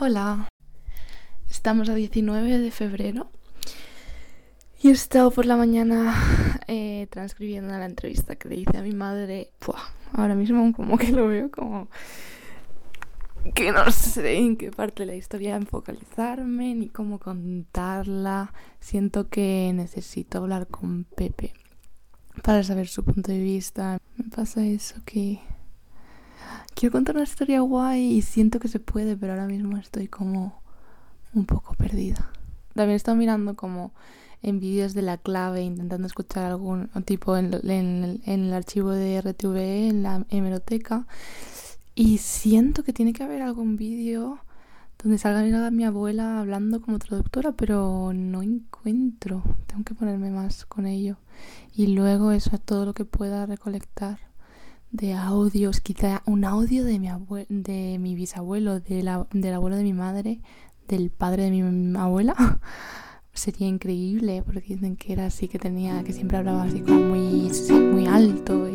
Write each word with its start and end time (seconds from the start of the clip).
Hola, 0.00 0.46
estamos 1.50 1.88
a 1.88 1.94
19 1.96 2.58
de 2.58 2.70
febrero 2.70 3.32
y 4.80 4.90
he 4.90 4.92
estado 4.92 5.32
por 5.32 5.44
la 5.44 5.56
mañana 5.56 6.14
eh, 6.68 7.08
transcribiendo 7.10 7.76
la 7.76 7.84
entrevista 7.84 8.36
que 8.36 8.48
le 8.48 8.54
hice 8.54 8.78
a 8.78 8.82
mi 8.82 8.92
madre. 8.92 9.50
ahora 10.12 10.36
mismo 10.36 10.72
como 10.72 10.98
que 10.98 11.10
lo 11.10 11.26
veo 11.26 11.50
como 11.50 11.88
que 13.56 13.72
no 13.72 13.90
sé 13.90 14.36
en 14.36 14.56
qué 14.56 14.70
parte 14.70 15.02
de 15.02 15.06
la 15.06 15.16
historia 15.16 15.60
focalizarme 15.62 16.76
ni 16.76 16.88
cómo 16.88 17.18
contarla. 17.18 18.52
Siento 18.78 19.28
que 19.28 19.72
necesito 19.74 20.38
hablar 20.38 20.68
con 20.68 21.06
Pepe 21.16 21.54
para 22.44 22.62
saber 22.62 22.86
su 22.86 23.04
punto 23.04 23.32
de 23.32 23.40
vista. 23.40 23.98
Me 24.16 24.30
pasa 24.30 24.64
eso 24.64 24.94
que 25.04 25.40
quiero 26.78 26.92
contar 26.92 27.16
una 27.16 27.24
historia 27.24 27.60
guay 27.60 28.12
y 28.12 28.22
siento 28.22 28.60
que 28.60 28.68
se 28.68 28.78
puede, 28.78 29.16
pero 29.16 29.32
ahora 29.32 29.48
mismo 29.48 29.76
estoy 29.78 30.06
como 30.06 30.62
un 31.34 31.44
poco 31.44 31.74
perdida. 31.74 32.30
También 32.74 32.92
he 32.92 32.94
estado 32.94 33.16
mirando 33.16 33.56
como 33.56 33.90
en 34.42 34.60
vídeos 34.60 34.94
de 34.94 35.02
la 35.02 35.16
clave, 35.16 35.64
intentando 35.64 36.06
escuchar 36.06 36.44
algún 36.44 36.88
tipo 37.04 37.36
en, 37.36 37.52
el 38.24 38.52
archivo 38.52 38.92
de 38.92 39.20
RTV, 39.20 39.56
en 39.88 40.04
la 40.04 40.24
hemeroteca. 40.30 41.08
Y 41.96 42.18
siento 42.18 42.84
que 42.84 42.92
tiene 42.92 43.12
que 43.12 43.24
haber 43.24 43.42
algún 43.42 43.76
vídeo 43.76 44.38
donde 45.02 45.18
salga 45.18 45.72
mi 45.72 45.84
abuela 45.84 46.38
hablando 46.38 46.80
como 46.80 47.00
traductora, 47.00 47.50
pero 47.50 48.12
no 48.14 48.40
encuentro. 48.40 49.42
Tengo 49.66 49.82
que 49.82 49.94
ponerme 49.94 50.30
más 50.30 50.64
con 50.64 50.86
ello. 50.86 51.16
Y 51.74 51.88
luego 51.88 52.30
eso 52.30 52.50
es 52.54 52.60
todo 52.60 52.84
lo 52.84 52.94
que 52.94 53.04
pueda 53.04 53.46
recolectar 53.46 54.28
de 54.90 55.14
audios, 55.14 55.80
quizá 55.80 56.22
un 56.26 56.44
audio 56.44 56.84
de 56.84 56.98
mi, 56.98 57.08
de 57.48 57.98
mi 57.98 58.14
bisabuelo, 58.14 58.80
de 58.80 59.02
la, 59.02 59.26
del 59.32 59.54
abuelo 59.54 59.76
de 59.76 59.82
mi 59.82 59.92
madre, 59.92 60.40
del 60.88 61.10
padre 61.10 61.44
de 61.44 61.50
mi 61.50 61.98
abuela. 61.98 62.34
Sería 63.32 63.68
increíble 63.68 64.42
porque 64.44 64.74
dicen 64.74 64.96
que 64.96 65.12
era 65.12 65.26
así, 65.26 65.46
que 65.46 65.58
tenía, 65.58 66.02
que 66.02 66.12
siempre 66.12 66.38
hablaba 66.38 66.64
así 66.64 66.80
como 66.80 67.00
muy, 67.00 67.52
muy 67.92 68.06
alto 68.06 68.68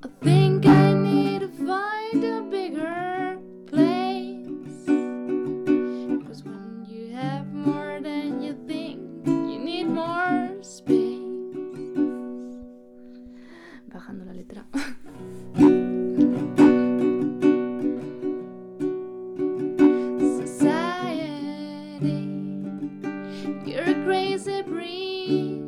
I 0.00 0.06
think 0.22 0.64
I 0.64 0.92
need 0.92 1.40
to 1.40 1.48
find 1.48 2.22
a 2.22 2.42
bigger 2.42 3.36
place. 3.66 4.86
Cause 6.24 6.44
when 6.44 6.86
you 6.88 7.12
have 7.16 7.52
more 7.52 7.98
than 8.00 8.40
you 8.40 8.56
think, 8.68 9.00
you 9.26 9.58
need 9.58 9.88
more 9.88 10.56
space. 10.62 11.18
Bajando 13.90 14.24
la 14.24 14.34
letra. 14.34 14.64
Society, 20.38 22.22
you're 23.66 23.82
a 23.82 23.94
crazy 24.04 24.62
breed. 24.62 25.58